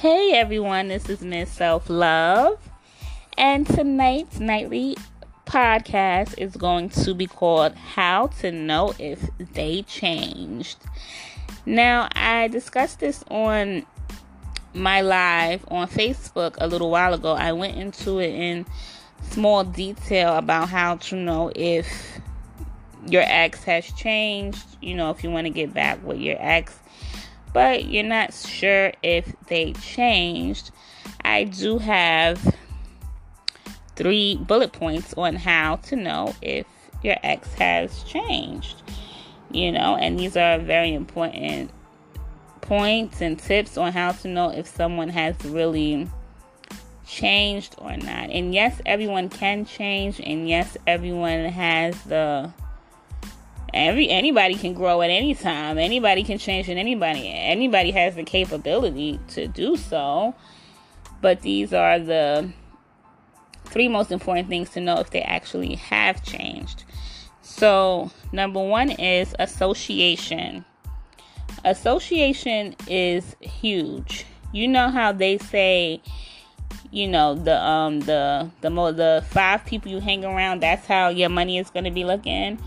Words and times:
Hey 0.00 0.32
everyone, 0.32 0.88
this 0.88 1.10
is 1.10 1.20
Miss 1.20 1.50
Self 1.50 1.90
Love, 1.90 2.58
and 3.36 3.66
tonight's 3.66 4.40
nightly 4.40 4.96
podcast 5.44 6.38
is 6.38 6.56
going 6.56 6.88
to 6.88 7.12
be 7.12 7.26
called 7.26 7.74
How 7.74 8.28
to 8.40 8.50
Know 8.50 8.94
If 8.98 9.28
They 9.52 9.82
Changed. 9.82 10.78
Now, 11.66 12.08
I 12.16 12.48
discussed 12.48 13.00
this 13.00 13.22
on 13.30 13.84
my 14.72 15.02
live 15.02 15.66
on 15.68 15.86
Facebook 15.86 16.54
a 16.56 16.66
little 16.66 16.90
while 16.90 17.12
ago. 17.12 17.32
I 17.32 17.52
went 17.52 17.76
into 17.76 18.20
it 18.20 18.34
in 18.34 18.64
small 19.28 19.64
detail 19.64 20.34
about 20.38 20.70
how 20.70 20.96
to 20.96 21.14
know 21.14 21.52
if 21.54 21.86
your 23.06 23.24
ex 23.26 23.64
has 23.64 23.92
changed, 23.92 24.64
you 24.80 24.94
know, 24.94 25.10
if 25.10 25.22
you 25.22 25.30
want 25.30 25.44
to 25.44 25.50
get 25.50 25.74
back 25.74 26.02
with 26.02 26.20
your 26.20 26.38
ex, 26.40 26.78
but 27.52 27.86
you're 27.86 28.04
not 28.04 28.32
sure 28.32 28.92
if 29.02 29.32
they 29.48 29.72
changed. 29.74 30.70
I 31.24 31.44
do 31.44 31.78
have 31.78 32.56
three 33.96 34.36
bullet 34.36 34.72
points 34.72 35.14
on 35.14 35.36
how 35.36 35.76
to 35.76 35.96
know 35.96 36.34
if 36.40 36.66
your 37.02 37.16
ex 37.22 37.52
has 37.54 38.02
changed. 38.04 38.82
You 39.50 39.72
know, 39.72 39.96
and 39.96 40.18
these 40.18 40.36
are 40.36 40.58
very 40.58 40.94
important 40.94 41.70
points 42.60 43.20
and 43.20 43.38
tips 43.38 43.76
on 43.76 43.92
how 43.92 44.12
to 44.12 44.28
know 44.28 44.50
if 44.50 44.66
someone 44.66 45.08
has 45.08 45.34
really 45.44 46.08
changed 47.04 47.74
or 47.78 47.96
not. 47.96 48.30
And 48.30 48.54
yes, 48.54 48.80
everyone 48.86 49.28
can 49.28 49.64
change, 49.64 50.20
and 50.20 50.48
yes, 50.48 50.76
everyone 50.86 51.46
has 51.46 52.00
the 52.04 52.52
every 53.74 54.08
anybody 54.08 54.54
can 54.54 54.74
grow 54.74 55.02
at 55.02 55.10
any 55.10 55.34
time. 55.34 55.78
Anybody 55.78 56.24
can 56.24 56.38
change 56.38 56.68
and 56.68 56.78
anybody 56.78 57.28
anybody 57.28 57.90
has 57.92 58.14
the 58.14 58.24
capability 58.24 59.20
to 59.28 59.46
do 59.48 59.76
so. 59.76 60.34
But 61.20 61.42
these 61.42 61.72
are 61.72 61.98
the 61.98 62.50
three 63.66 63.88
most 63.88 64.10
important 64.10 64.48
things 64.48 64.70
to 64.70 64.80
know 64.80 64.98
if 64.98 65.10
they 65.10 65.22
actually 65.22 65.74
have 65.76 66.22
changed. 66.22 66.84
So, 67.42 68.10
number 68.32 68.62
1 68.62 68.90
is 68.92 69.34
association. 69.38 70.64
Association 71.64 72.74
is 72.86 73.36
huge. 73.40 74.24
You 74.52 74.66
know 74.68 74.88
how 74.88 75.12
they 75.12 75.38
say 75.38 76.00
you 76.90 77.06
know 77.06 77.34
the 77.34 77.56
um 77.62 78.00
the 78.00 78.50
the 78.62 78.70
more 78.70 78.92
the 78.92 79.24
five 79.28 79.64
people 79.64 79.90
you 79.90 80.00
hang 80.00 80.24
around 80.24 80.60
that's 80.60 80.86
how 80.86 81.08
your 81.08 81.28
money 81.28 81.56
is 81.56 81.70
going 81.70 81.84
to 81.84 81.90
be 81.90 82.04
looking 82.04 82.58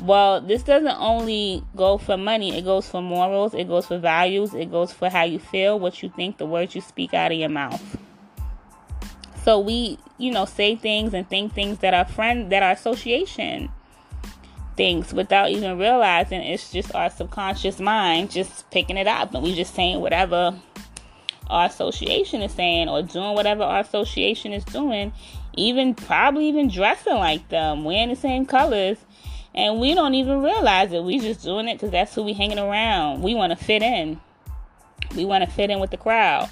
well 0.00 0.40
this 0.40 0.62
doesn't 0.62 0.96
only 0.98 1.64
go 1.74 1.98
for 1.98 2.16
money. 2.16 2.56
It 2.56 2.64
goes 2.64 2.88
for 2.88 3.02
morals. 3.02 3.54
It 3.54 3.68
goes 3.68 3.86
for 3.86 3.98
values. 3.98 4.54
It 4.54 4.70
goes 4.70 4.92
for 4.92 5.08
how 5.08 5.24
you 5.24 5.38
feel 5.38 5.78
what 5.78 6.02
you 6.02 6.10
think 6.14 6.38
the 6.38 6.46
words 6.46 6.74
you 6.74 6.80
speak 6.80 7.14
out 7.14 7.32
of 7.32 7.38
your 7.38 7.48
mouth. 7.48 7.82
So 9.44 9.60
we 9.60 9.98
you 10.18 10.32
know 10.32 10.44
say 10.44 10.76
things 10.76 11.14
and 11.14 11.28
think 11.28 11.54
things 11.54 11.78
that 11.78 11.94
are 11.94 12.04
friend 12.04 12.50
that 12.50 12.62
are 12.62 12.72
association 12.72 13.70
things 14.76 15.14
without 15.14 15.50
even 15.50 15.78
realizing 15.78 16.42
it's 16.42 16.70
just 16.70 16.94
our 16.94 17.08
subconscious 17.08 17.80
mind 17.80 18.30
just 18.30 18.70
picking 18.70 18.98
it 18.98 19.06
up 19.06 19.32
and 19.32 19.42
we 19.42 19.54
just 19.54 19.74
saying 19.74 20.00
whatever 20.00 20.54
our 21.48 21.66
association 21.66 22.42
is 22.42 22.52
saying 22.52 22.88
or 22.88 23.02
doing 23.02 23.34
whatever 23.34 23.62
our 23.62 23.80
association 23.80 24.52
is 24.52 24.64
doing, 24.64 25.12
even 25.56 25.94
probably 25.94 26.48
even 26.48 26.68
dressing 26.68 27.14
like 27.14 27.48
them, 27.48 27.84
wearing 27.84 28.08
the 28.08 28.16
same 28.16 28.46
colors, 28.46 28.98
and 29.56 29.80
we 29.80 29.94
don't 29.94 30.14
even 30.14 30.42
realize 30.42 30.92
it. 30.92 31.02
We 31.02 31.18
just 31.18 31.42
doing 31.42 31.68
it 31.68 31.74
because 31.74 31.90
that's 31.90 32.14
who 32.14 32.22
we 32.22 32.34
hanging 32.34 32.58
around. 32.58 33.22
We 33.22 33.34
want 33.34 33.56
to 33.56 33.64
fit 33.64 33.82
in. 33.82 34.20
We 35.16 35.24
want 35.24 35.44
to 35.44 35.50
fit 35.50 35.70
in 35.70 35.80
with 35.80 35.90
the 35.90 35.96
crowd. 35.96 36.50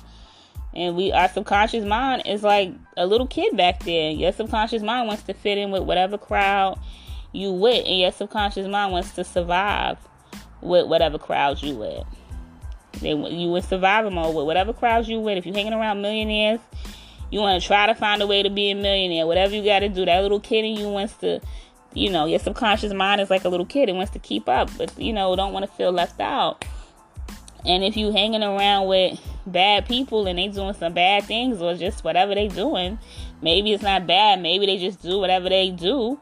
And 0.74 0.96
we 0.96 1.12
our 1.12 1.28
subconscious 1.28 1.84
mind 1.84 2.22
is 2.26 2.42
like 2.42 2.72
a 2.96 3.06
little 3.06 3.26
kid 3.26 3.56
back 3.56 3.84
there. 3.84 4.10
Your 4.10 4.32
subconscious 4.32 4.82
mind 4.82 5.06
wants 5.06 5.22
to 5.24 5.34
fit 5.34 5.58
in 5.58 5.70
with 5.70 5.82
whatever 5.82 6.18
crowd 6.18 6.78
you 7.32 7.52
with, 7.52 7.84
and 7.86 7.98
your 7.98 8.12
subconscious 8.12 8.66
mind 8.66 8.92
wants 8.92 9.12
to 9.12 9.24
survive 9.24 9.98
with 10.62 10.86
whatever 10.86 11.18
crowd 11.18 11.62
you 11.62 11.76
with. 11.76 12.04
They 13.00 13.10
you 13.10 13.54
in 13.54 13.62
survival 13.62 14.10
mode 14.10 14.34
with 14.34 14.46
whatever 14.46 14.72
crowds 14.72 15.08
you 15.08 15.20
with. 15.20 15.38
If 15.38 15.46
you're 15.46 15.54
hanging 15.54 15.74
around 15.74 16.00
millionaires, 16.00 16.60
you 17.30 17.40
want 17.40 17.60
to 17.60 17.66
try 17.66 17.86
to 17.86 17.94
find 17.94 18.22
a 18.22 18.26
way 18.26 18.42
to 18.42 18.50
be 18.50 18.70
a 18.70 18.74
millionaire. 18.74 19.26
Whatever 19.26 19.54
you 19.54 19.64
got 19.64 19.80
to 19.80 19.88
do, 19.88 20.04
that 20.04 20.22
little 20.22 20.40
kid 20.40 20.64
in 20.64 20.76
you 20.76 20.88
wants 20.88 21.14
to, 21.18 21.40
you 21.94 22.10
know, 22.10 22.26
your 22.26 22.38
subconscious 22.38 22.92
mind 22.92 23.20
is 23.20 23.30
like 23.30 23.44
a 23.44 23.48
little 23.48 23.66
kid. 23.66 23.88
It 23.88 23.94
wants 23.94 24.12
to 24.12 24.18
keep 24.18 24.48
up, 24.48 24.70
but 24.76 24.98
you 24.98 25.12
know, 25.12 25.34
don't 25.36 25.52
want 25.52 25.64
to 25.64 25.76
feel 25.76 25.92
left 25.92 26.20
out. 26.20 26.64
And 27.64 27.82
if 27.82 27.96
you 27.96 28.12
hanging 28.12 28.42
around 28.42 28.88
with 28.88 29.18
bad 29.46 29.86
people 29.86 30.26
and 30.26 30.38
they 30.38 30.48
doing 30.48 30.74
some 30.74 30.92
bad 30.92 31.24
things 31.24 31.62
or 31.62 31.74
just 31.74 32.04
whatever 32.04 32.34
they 32.34 32.48
doing, 32.48 32.98
maybe 33.40 33.72
it's 33.72 33.82
not 33.82 34.06
bad. 34.06 34.42
Maybe 34.42 34.66
they 34.66 34.76
just 34.76 35.02
do 35.02 35.18
whatever 35.18 35.48
they 35.48 35.70
do 35.70 36.18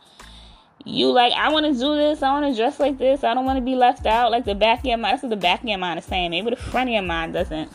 you 0.84 1.12
like 1.12 1.32
I 1.32 1.50
want 1.52 1.66
to 1.66 1.72
do 1.72 1.94
this, 1.96 2.22
I 2.22 2.32
want 2.32 2.52
to 2.52 2.60
dress 2.60 2.80
like 2.80 2.98
this, 2.98 3.24
I 3.24 3.34
don't 3.34 3.44
want 3.44 3.58
to 3.58 3.64
be 3.64 3.74
left 3.74 4.06
out. 4.06 4.30
Like 4.30 4.44
the 4.44 4.54
back 4.54 4.80
of 4.80 4.86
your 4.86 4.98
mind, 4.98 5.14
that's 5.14 5.22
what 5.22 5.30
the 5.30 5.36
back 5.36 5.62
of 5.62 5.68
your 5.68 5.78
mind 5.78 5.98
is 5.98 6.04
saying. 6.04 6.30
Maybe 6.30 6.50
the 6.50 6.56
front 6.56 6.90
of 6.90 6.94
your 6.94 7.02
mind 7.02 7.34
doesn't 7.34 7.70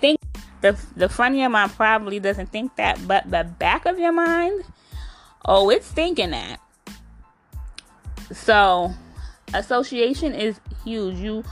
think 0.00 0.18
the 0.60 0.78
the 0.96 1.08
front 1.08 1.34
of 1.34 1.40
your 1.40 1.50
mind 1.50 1.72
probably 1.72 2.20
doesn't 2.20 2.50
think 2.50 2.76
that, 2.76 3.06
but 3.06 3.30
the 3.30 3.44
back 3.44 3.86
of 3.86 3.98
your 3.98 4.12
mind, 4.12 4.64
oh, 5.44 5.70
it's 5.70 5.90
thinking 5.90 6.30
that. 6.30 6.60
So, 8.32 8.92
association 9.52 10.34
is 10.34 10.60
huge. 10.84 11.18
You 11.18 11.44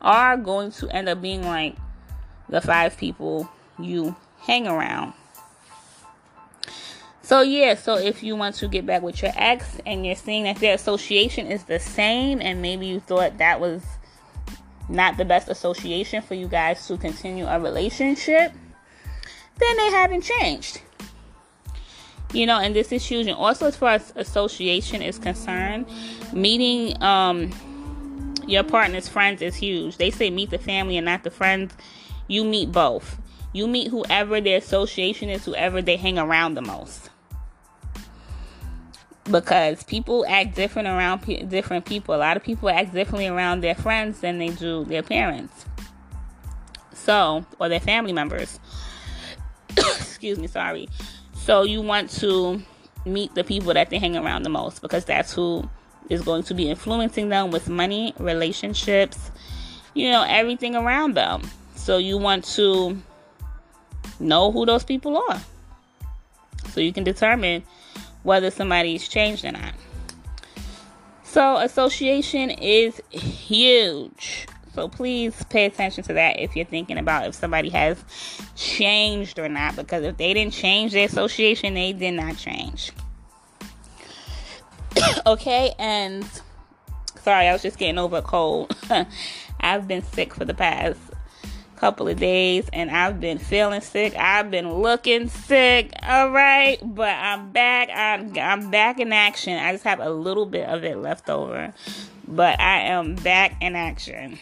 are 0.00 0.36
going 0.36 0.70
to 0.72 0.88
end 0.88 1.08
up 1.08 1.20
being 1.20 1.42
like 1.42 1.76
the 2.48 2.60
five 2.60 2.96
people 2.96 3.48
you 3.78 4.16
hang 4.40 4.66
around. 4.66 5.12
So 7.22 7.42
yeah, 7.42 7.74
so 7.74 7.98
if 7.98 8.22
you 8.22 8.36
want 8.36 8.54
to 8.56 8.68
get 8.68 8.86
back 8.86 9.02
with 9.02 9.20
your 9.20 9.32
ex 9.36 9.78
and 9.84 10.06
you're 10.06 10.16
seeing 10.16 10.44
that 10.44 10.56
their 10.56 10.74
association 10.74 11.46
is 11.46 11.64
the 11.64 11.78
same 11.78 12.40
and 12.40 12.62
maybe 12.62 12.86
you 12.86 13.00
thought 13.00 13.36
that 13.36 13.60
was 13.60 13.82
not 14.88 15.18
the 15.18 15.26
best 15.26 15.48
association 15.48 16.22
for 16.22 16.32
you 16.32 16.48
guys 16.48 16.86
to 16.86 16.96
continue 16.96 17.44
a 17.46 17.60
relationship, 17.60 18.52
then 19.58 19.76
they 19.76 19.90
haven't 19.90 20.22
changed. 20.22 20.80
You 22.32 22.46
know, 22.46 22.58
and 22.58 22.74
this 22.74 22.92
is 22.92 23.04
huge. 23.04 23.26
And 23.26 23.36
also 23.36 23.66
as 23.66 23.76
far 23.76 23.92
as 23.92 24.12
association 24.16 25.02
is 25.02 25.18
concerned, 25.18 25.86
meeting 26.32 27.00
um 27.02 27.50
your 28.46 28.64
partner's 28.64 29.08
friends 29.08 29.42
is 29.42 29.54
huge. 29.56 29.96
They 29.98 30.10
say 30.10 30.30
meet 30.30 30.50
the 30.50 30.58
family 30.58 30.96
and 30.96 31.04
not 31.04 31.24
the 31.24 31.30
friends. 31.30 31.74
You 32.28 32.44
meet 32.44 32.72
both. 32.72 33.20
You 33.52 33.66
meet 33.66 33.88
whoever 33.90 34.40
their 34.40 34.58
association 34.58 35.28
is, 35.28 35.44
whoever 35.44 35.82
they 35.82 35.96
hang 35.96 36.18
around 36.18 36.54
the 36.54 36.62
most 36.62 37.10
because 39.30 39.82
people 39.84 40.24
act 40.28 40.54
different 40.54 40.88
around 40.88 41.22
p- 41.22 41.42
different 41.42 41.84
people. 41.84 42.14
A 42.14 42.16
lot 42.16 42.36
of 42.36 42.42
people 42.42 42.68
act 42.68 42.92
differently 42.92 43.26
around 43.26 43.60
their 43.60 43.74
friends 43.74 44.20
than 44.20 44.38
they 44.38 44.48
do 44.48 44.84
their 44.84 45.02
parents. 45.02 45.66
So, 46.92 47.44
or 47.58 47.68
their 47.68 47.80
family 47.80 48.12
members. 48.12 48.58
Excuse 49.76 50.38
me, 50.38 50.46
sorry. 50.46 50.88
So, 51.48 51.62
you 51.62 51.80
want 51.80 52.10
to 52.20 52.60
meet 53.06 53.34
the 53.34 53.42
people 53.42 53.72
that 53.72 53.88
they 53.88 53.96
hang 53.96 54.18
around 54.18 54.42
the 54.42 54.50
most 54.50 54.82
because 54.82 55.06
that's 55.06 55.32
who 55.32 55.66
is 56.10 56.20
going 56.20 56.42
to 56.42 56.52
be 56.52 56.68
influencing 56.68 57.30
them 57.30 57.50
with 57.50 57.70
money, 57.70 58.12
relationships, 58.18 59.30
you 59.94 60.10
know, 60.10 60.26
everything 60.28 60.76
around 60.76 61.14
them. 61.14 61.40
So, 61.74 61.96
you 61.96 62.18
want 62.18 62.44
to 62.56 63.00
know 64.20 64.52
who 64.52 64.66
those 64.66 64.84
people 64.84 65.16
are. 65.16 65.40
So, 66.68 66.82
you 66.82 66.92
can 66.92 67.02
determine 67.02 67.62
whether 68.24 68.50
somebody's 68.50 69.08
changed 69.08 69.46
or 69.46 69.52
not. 69.52 69.72
So, 71.22 71.56
association 71.56 72.50
is 72.50 73.00
huge. 73.08 74.48
So, 74.78 74.86
please 74.86 75.34
pay 75.50 75.64
attention 75.64 76.04
to 76.04 76.12
that 76.12 76.38
if 76.38 76.54
you're 76.54 76.64
thinking 76.64 76.98
about 76.98 77.26
if 77.26 77.34
somebody 77.34 77.68
has 77.70 77.98
changed 78.54 79.40
or 79.40 79.48
not. 79.48 79.74
Because 79.74 80.04
if 80.04 80.16
they 80.18 80.32
didn't 80.32 80.52
change 80.52 80.92
their 80.92 81.06
association, 81.06 81.74
they 81.74 81.92
did 81.92 82.12
not 82.12 82.36
change. 82.36 82.92
okay, 85.26 85.74
and 85.80 86.24
sorry, 87.24 87.48
I 87.48 87.52
was 87.52 87.62
just 87.62 87.76
getting 87.76 87.98
over 87.98 88.18
a 88.18 88.22
cold. 88.22 88.72
I've 89.60 89.88
been 89.88 90.04
sick 90.04 90.32
for 90.32 90.44
the 90.44 90.54
past 90.54 91.00
couple 91.74 92.06
of 92.06 92.18
days 92.18 92.68
and 92.72 92.88
I've 92.88 93.20
been 93.20 93.38
feeling 93.38 93.80
sick. 93.80 94.14
I've 94.16 94.48
been 94.48 94.72
looking 94.72 95.28
sick. 95.28 95.90
All 96.04 96.30
right, 96.30 96.78
but 96.84 97.16
I'm 97.16 97.50
back. 97.50 97.88
I'm 97.92 98.38
I'm 98.38 98.70
back 98.70 99.00
in 99.00 99.12
action. 99.12 99.58
I 99.58 99.72
just 99.72 99.82
have 99.82 99.98
a 99.98 100.10
little 100.10 100.46
bit 100.46 100.68
of 100.68 100.84
it 100.84 100.98
left 100.98 101.28
over. 101.28 101.74
But 102.28 102.60
I 102.60 102.82
am 102.82 103.16
back 103.16 103.56
in 103.60 103.74
action. 103.74 104.38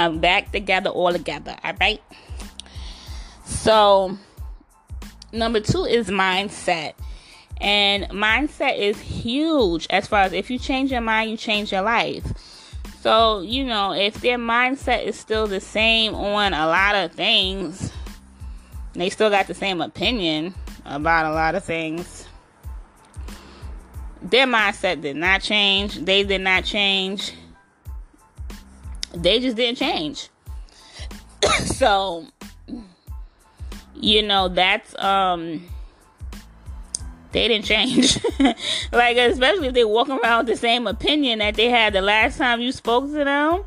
I'm 0.00 0.18
back 0.18 0.52
together 0.52 0.90
all 0.90 1.12
together. 1.12 1.56
All 1.62 1.74
right? 1.80 2.02
So, 3.44 4.16
number 5.32 5.60
2 5.60 5.84
is 5.84 6.08
mindset. 6.08 6.94
And 7.60 8.04
mindset 8.04 8.78
is 8.78 8.98
huge 9.00 9.86
as 9.90 10.06
far 10.06 10.22
as 10.22 10.32
if 10.32 10.50
you 10.50 10.58
change 10.58 10.90
your 10.90 11.02
mind, 11.02 11.30
you 11.30 11.36
change 11.36 11.72
your 11.72 11.82
life. 11.82 12.24
So, 13.00 13.40
you 13.40 13.64
know, 13.64 13.92
if 13.92 14.20
their 14.20 14.38
mindset 14.38 15.04
is 15.04 15.18
still 15.18 15.46
the 15.46 15.60
same 15.60 16.14
on 16.14 16.54
a 16.54 16.66
lot 16.66 16.94
of 16.94 17.12
things, 17.12 17.92
they 18.94 19.10
still 19.10 19.30
got 19.30 19.46
the 19.46 19.54
same 19.54 19.80
opinion 19.80 20.54
about 20.84 21.26
a 21.26 21.32
lot 21.32 21.54
of 21.54 21.64
things. 21.64 22.26
Their 24.22 24.46
mindset 24.46 25.00
did 25.00 25.16
not 25.16 25.40
change. 25.40 25.96
They 25.96 26.24
did 26.24 26.42
not 26.42 26.64
change. 26.64 27.32
They 29.14 29.40
just 29.40 29.56
didn't 29.56 29.78
change. 29.78 30.28
so, 31.64 32.26
you 33.94 34.22
know, 34.22 34.48
that's 34.48 34.98
um 34.98 35.66
they 37.32 37.48
didn't 37.48 37.64
change. 37.64 38.18
like 38.92 39.16
especially 39.16 39.68
if 39.68 39.74
they 39.74 39.84
walk 39.84 40.08
around 40.08 40.46
with 40.46 40.54
the 40.54 40.60
same 40.60 40.86
opinion 40.86 41.38
that 41.38 41.54
they 41.54 41.68
had 41.70 41.92
the 41.92 42.00
last 42.00 42.38
time 42.38 42.60
you 42.60 42.72
spoke 42.72 43.06
to 43.06 43.24
them. 43.24 43.64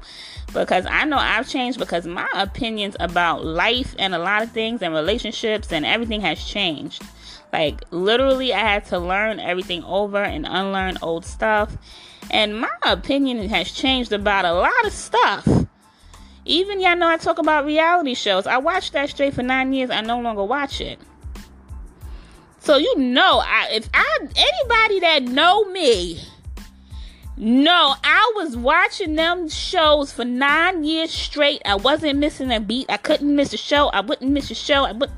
Because 0.54 0.86
I 0.88 1.06
know 1.06 1.18
I've 1.18 1.50
changed 1.50 1.80
because 1.80 2.06
my 2.06 2.30
opinions 2.36 2.96
about 3.00 3.44
life 3.44 3.96
and 3.98 4.14
a 4.14 4.20
lot 4.20 4.44
of 4.44 4.52
things 4.52 4.84
and 4.84 4.94
relationships 4.94 5.72
and 5.72 5.84
everything 5.84 6.22
has 6.22 6.44
changed. 6.44 7.02
Like 7.54 7.84
literally 7.92 8.52
I 8.52 8.60
had 8.60 8.86
to 8.86 8.98
learn 8.98 9.40
everything 9.40 9.84
over 9.84 10.18
and 10.18 10.48
unlearn 10.50 10.98
old 11.04 11.24
stuff. 11.24 11.78
And 12.32 12.60
my 12.60 12.72
opinion 12.82 13.48
has 13.50 13.72
changed 13.72 14.12
about 14.12 14.44
a 14.44 14.54
lot 14.54 14.86
of 14.86 14.92
stuff. 14.92 15.48
Even 16.46 16.82
y'all 16.82 16.98
know 16.98 17.08
I 17.08 17.18
talk 17.18 17.38
about 17.38 17.66
reality 17.66 18.16
shows. 18.16 18.48
I 18.48 18.58
watched 18.58 18.94
that 18.94 19.12
straight 19.12 19.36
for 19.36 19.44
nine 19.44 19.72
years. 19.72 19.92
I 19.92 20.02
no 20.02 20.20
longer 20.20 20.44
watch 20.44 20.82
it. 20.82 21.00
So 22.60 22.78
you 22.78 22.98
know, 22.98 23.42
I, 23.46 23.70
if 23.72 23.88
I 23.94 24.18
anybody 24.22 25.00
that 25.02 25.24
know 25.24 25.66
me, 25.66 26.22
no, 27.38 27.96
I 28.04 28.34
was 28.36 28.58
watching 28.58 29.16
them 29.16 29.48
shows 29.48 30.12
for 30.12 30.26
nine 30.26 30.84
years 30.84 31.12
straight. 31.12 31.62
I 31.66 31.76
wasn't 31.76 32.20
missing 32.20 32.52
a 32.52 32.60
beat. 32.60 32.88
I 32.90 32.98
couldn't 32.98 33.36
miss 33.36 33.54
a 33.54 33.58
show. 33.58 33.90
I 33.90 34.02
wouldn't 34.02 34.32
miss 34.32 34.50
a 34.50 34.56
show. 34.56 34.86
I 34.86 34.94
would. 34.94 35.12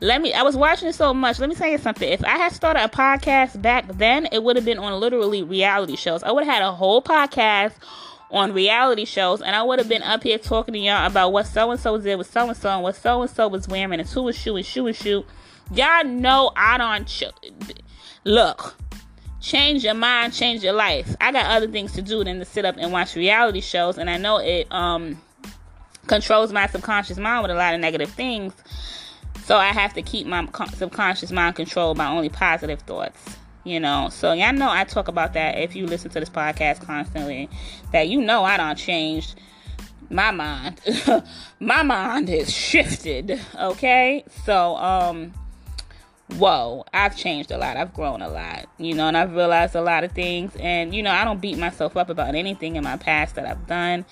Let 0.00 0.22
me. 0.22 0.32
I 0.32 0.42
was 0.42 0.56
watching 0.56 0.88
it 0.88 0.94
so 0.94 1.12
much. 1.12 1.38
Let 1.38 1.48
me 1.48 1.54
tell 1.54 1.68
you 1.68 1.78
something. 1.78 2.08
If 2.08 2.24
I 2.24 2.36
had 2.38 2.52
started 2.52 2.84
a 2.84 2.88
podcast 2.88 3.60
back 3.60 3.86
then, 3.88 4.26
it 4.30 4.42
would 4.42 4.56
have 4.56 4.64
been 4.64 4.78
on 4.78 4.98
literally 5.00 5.42
reality 5.42 5.96
shows. 5.96 6.22
I 6.22 6.30
would 6.30 6.44
have 6.44 6.54
had 6.54 6.62
a 6.62 6.72
whole 6.72 7.02
podcast 7.02 7.72
on 8.30 8.52
reality 8.52 9.04
shows, 9.04 9.40
and 9.40 9.56
I 9.56 9.62
would 9.62 9.78
have 9.78 9.88
been 9.88 10.02
up 10.02 10.22
here 10.22 10.38
talking 10.38 10.74
to 10.74 10.78
y'all 10.78 11.06
about 11.06 11.32
what 11.32 11.46
so 11.46 11.70
and 11.70 11.80
so 11.80 11.98
did 11.98 12.16
with 12.16 12.30
so 12.30 12.46
and 12.48 12.56
so, 12.56 12.68
and 12.68 12.82
what 12.82 12.94
so 12.96 13.22
and 13.22 13.30
so 13.30 13.48
was 13.48 13.66
wearing, 13.66 13.98
and 13.98 14.08
who 14.08 14.22
was 14.22 14.36
shoe 14.36 14.56
and 14.56 14.66
shoe 14.66 14.86
and 14.86 14.96
shoe 14.96 15.24
Y'all 15.70 16.04
know 16.04 16.50
I 16.56 16.78
don't 16.78 17.06
ch- 17.06 17.24
look. 18.24 18.76
Change 19.40 19.84
your 19.84 19.94
mind, 19.94 20.32
change 20.32 20.64
your 20.64 20.72
life. 20.72 21.14
I 21.20 21.30
got 21.30 21.46
other 21.46 21.68
things 21.68 21.92
to 21.92 22.02
do 22.02 22.24
than 22.24 22.38
to 22.38 22.44
sit 22.44 22.64
up 22.64 22.76
and 22.78 22.90
watch 22.90 23.14
reality 23.14 23.60
shows, 23.60 23.98
and 23.98 24.10
I 24.10 24.16
know 24.16 24.38
it 24.38 24.70
um 24.72 25.20
controls 26.06 26.52
my 26.52 26.66
subconscious 26.66 27.18
mind 27.18 27.42
with 27.42 27.50
a 27.50 27.54
lot 27.54 27.74
of 27.74 27.80
negative 27.80 28.10
things. 28.10 28.52
So 29.48 29.56
I 29.56 29.68
have 29.68 29.94
to 29.94 30.02
keep 30.02 30.26
my 30.26 30.46
subconscious 30.74 31.32
mind 31.32 31.56
controlled 31.56 31.96
by 31.96 32.04
only 32.04 32.28
positive 32.28 32.82
thoughts. 32.82 33.38
You 33.64 33.80
know, 33.80 34.10
so 34.10 34.34
y'all 34.34 34.52
know 34.52 34.68
I 34.70 34.84
talk 34.84 35.08
about 35.08 35.32
that 35.32 35.56
if 35.56 35.74
you 35.74 35.86
listen 35.86 36.10
to 36.10 36.20
this 36.20 36.28
podcast 36.28 36.82
constantly. 36.82 37.48
That 37.90 38.08
you 38.08 38.20
know 38.20 38.44
I 38.44 38.58
don't 38.58 38.76
change 38.76 39.34
my 40.10 40.32
mind. 40.32 40.82
my 41.60 41.82
mind 41.82 42.28
is 42.28 42.52
shifted. 42.52 43.40
Okay, 43.58 44.22
so 44.44 44.76
um 44.76 45.32
whoa, 46.34 46.84
I've 46.92 47.16
changed 47.16 47.50
a 47.50 47.56
lot. 47.56 47.78
I've 47.78 47.94
grown 47.94 48.20
a 48.20 48.28
lot, 48.28 48.66
you 48.76 48.92
know, 48.92 49.08
and 49.08 49.16
I've 49.16 49.32
realized 49.32 49.74
a 49.74 49.80
lot 49.80 50.04
of 50.04 50.12
things. 50.12 50.54
And, 50.60 50.94
you 50.94 51.02
know, 51.02 51.10
I 51.10 51.24
don't 51.24 51.40
beat 51.40 51.56
myself 51.56 51.96
up 51.96 52.10
about 52.10 52.34
anything 52.34 52.76
in 52.76 52.84
my 52.84 52.98
past 52.98 53.36
that 53.36 53.46
I've 53.46 53.66
done, 53.66 54.04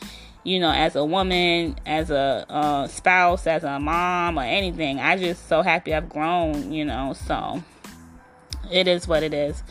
you 0.47 0.61
know, 0.61 0.71
as 0.71 0.95
a 0.95 1.05
woman, 1.05 1.77
as 1.85 2.11
a 2.11 2.47
uh, 2.49 2.87
spouse, 2.87 3.47
as 3.47 3.65
a 3.65 3.81
mom, 3.81 4.39
or 4.39 4.43
anything. 4.43 5.01
I 5.01 5.17
just 5.17 5.49
so 5.49 5.63
happy 5.63 5.93
I've 5.93 6.09
grown, 6.09 6.73
you 6.73 6.85
know, 6.85 7.15
so 7.15 7.63
it 8.71 8.87
is 8.87 9.09
what 9.09 9.23
it 9.23 9.35
is. 9.35 9.63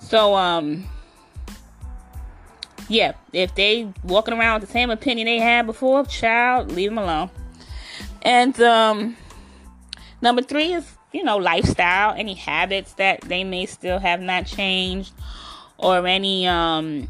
So, 0.00 0.34
um, 0.34 0.86
yeah, 2.88 3.12
if 3.32 3.54
they 3.54 3.92
walking 4.02 4.34
around 4.34 4.60
with 4.60 4.68
the 4.68 4.72
same 4.72 4.90
opinion 4.90 5.26
they 5.26 5.38
had 5.38 5.66
before, 5.66 6.04
child, 6.06 6.72
leave 6.72 6.90
them 6.90 6.98
alone. 6.98 7.30
And, 8.22 8.60
um, 8.60 9.16
number 10.20 10.42
three 10.42 10.72
is 10.72 10.98
you 11.12 11.24
know, 11.24 11.38
lifestyle, 11.38 12.14
any 12.16 12.34
habits 12.34 12.92
that 12.94 13.20
they 13.22 13.44
may 13.44 13.66
still 13.66 13.98
have 13.98 14.20
not 14.20 14.46
changed, 14.46 15.12
or 15.78 16.06
any 16.06 16.46
um 16.46 17.08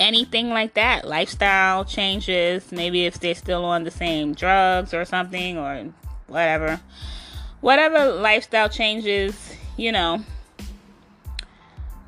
anything 0.00 0.48
like 0.48 0.74
that. 0.74 1.06
Lifestyle 1.06 1.84
changes, 1.84 2.72
maybe 2.72 3.04
if 3.04 3.20
they're 3.20 3.34
still 3.34 3.64
on 3.64 3.84
the 3.84 3.90
same 3.90 4.34
drugs 4.34 4.92
or 4.92 5.04
something 5.04 5.58
or 5.58 5.92
whatever. 6.26 6.80
Whatever 7.60 8.12
lifestyle 8.12 8.70
changes, 8.70 9.54
you 9.76 9.92
know, 9.92 10.24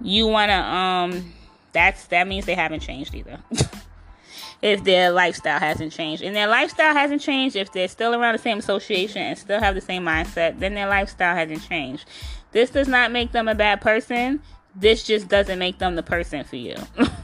you 0.00 0.26
want 0.26 0.50
to 0.50 0.56
um 0.56 1.32
that's 1.72 2.06
that 2.06 2.26
means 2.26 2.46
they 2.46 2.54
haven't 2.54 2.80
changed 2.80 3.14
either. 3.14 3.38
if 4.62 4.84
their 4.84 5.10
lifestyle 5.10 5.58
hasn't 5.58 5.92
changed. 5.92 6.22
And 6.22 6.34
their 6.34 6.46
lifestyle 6.46 6.94
hasn't 6.94 7.20
changed, 7.20 7.56
if 7.56 7.72
they're 7.72 7.88
still 7.88 8.14
around 8.14 8.34
the 8.34 8.38
same 8.38 8.58
association 8.58 9.22
and 9.22 9.38
still 9.38 9.60
have 9.60 9.74
the 9.74 9.80
same 9.80 10.04
mindset, 10.04 10.60
then 10.60 10.74
their 10.74 10.88
lifestyle 10.88 11.34
hasn't 11.34 11.68
changed. 11.68 12.08
This 12.52 12.70
does 12.70 12.88
not 12.88 13.12
make 13.12 13.32
them 13.32 13.48
a 13.48 13.54
bad 13.54 13.80
person. 13.80 14.40
This 14.74 15.02
just 15.02 15.28
doesn't 15.28 15.58
make 15.58 15.78
them 15.78 15.96
the 15.96 16.02
person 16.02 16.44
for 16.44 16.56
you. 16.56 16.76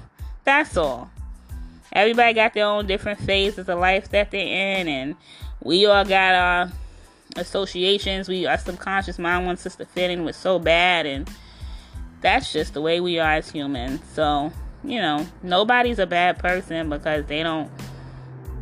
That's 0.48 0.78
all. 0.78 1.10
Everybody 1.92 2.32
got 2.32 2.54
their 2.54 2.64
own 2.64 2.86
different 2.86 3.20
phases 3.20 3.68
of 3.68 3.78
life 3.78 4.08
that 4.12 4.30
they're 4.30 4.78
in, 4.78 4.88
and 4.88 5.14
we 5.62 5.84
all 5.84 6.06
got 6.06 6.34
our 6.34 6.72
associations. 7.36 8.30
We 8.30 8.46
our 8.46 8.56
subconscious 8.56 9.18
mind 9.18 9.44
wants 9.44 9.66
us 9.66 9.76
to 9.76 9.84
fit 9.84 10.10
in 10.10 10.24
with 10.24 10.34
so 10.34 10.58
bad, 10.58 11.04
and 11.04 11.28
that's 12.22 12.50
just 12.50 12.72
the 12.72 12.80
way 12.80 12.98
we 12.98 13.18
are 13.18 13.32
as 13.34 13.50
humans. 13.50 14.00
So 14.14 14.50
you 14.82 15.02
know, 15.02 15.26
nobody's 15.42 15.98
a 15.98 16.06
bad 16.06 16.38
person 16.38 16.88
because 16.88 17.26
they 17.26 17.42
don't, 17.42 17.70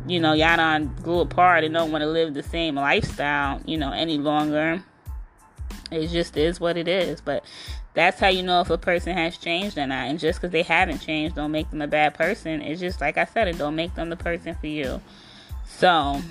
you 0.05 0.19
know, 0.19 0.33
y'all 0.33 0.57
done 0.57 0.93
grew 1.01 1.21
apart 1.21 1.63
and 1.63 1.73
don't 1.73 1.93
want 1.93 2.01
to 2.01 2.09
live 2.09 2.33
the 2.33 2.43
same 2.43 2.75
lifestyle, 2.75 3.61
you 3.65 3.77
know, 3.77 3.93
any 3.93 4.17
longer. 4.17 4.83
It 5.89 6.07
just 6.07 6.35
is 6.35 6.59
what 6.59 6.75
it 6.75 6.89
is. 6.89 7.21
But 7.21 7.45
that's 7.97 8.19
how 8.19 8.27
you 8.27 8.43
know 8.43 8.61
if 8.61 8.69
a 8.69 8.77
person 8.77 9.17
has 9.17 9.37
changed 9.37 9.75
or 9.75 9.87
not. 9.87 10.07
And 10.07 10.19
just 10.19 10.39
because 10.39 10.51
they 10.51 10.61
haven't 10.61 10.99
changed 10.99 11.35
don't 11.35 11.51
make 11.51 11.67
them 11.71 11.81
a 11.81 11.87
bad 11.87 12.13
person. 12.13 12.61
It's 12.61 12.79
just 12.79 13.01
like 13.01 13.17
I 13.17 13.25
said, 13.25 13.47
it 13.47 13.57
don't 13.57 13.75
make 13.75 13.95
them 13.95 14.11
the 14.11 14.15
person 14.15 14.53
for 14.53 14.67
you. 14.67 15.01
So 15.65 16.21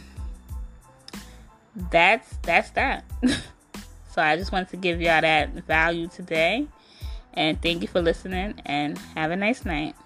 that's 1.90 2.36
that's 2.42 2.70
that. 2.70 3.04
so 4.12 4.22
I 4.22 4.36
just 4.36 4.52
wanted 4.52 4.68
to 4.68 4.76
give 4.76 5.00
y'all 5.00 5.20
that 5.20 5.54
value 5.66 6.06
today. 6.06 6.68
And 7.34 7.60
thank 7.60 7.82
you 7.82 7.88
for 7.88 8.00
listening 8.00 8.62
and 8.64 8.96
have 9.16 9.32
a 9.32 9.36
nice 9.36 9.64
night. 9.64 9.96